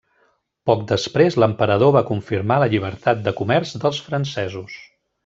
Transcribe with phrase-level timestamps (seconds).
[0.69, 4.81] Poc després l'emperador va confirmar la llibertat de comerç dels francesos.